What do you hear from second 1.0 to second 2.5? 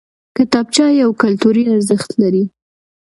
یو کلتوري ارزښت لري